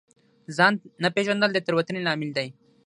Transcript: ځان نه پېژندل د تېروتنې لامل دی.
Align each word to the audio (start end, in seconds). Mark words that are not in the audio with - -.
ځان 0.57 0.73
نه 1.03 1.09
پېژندل 1.15 1.49
د 1.53 1.57
تېروتنې 1.65 2.01
لامل 2.07 2.29
دی. 2.37 2.47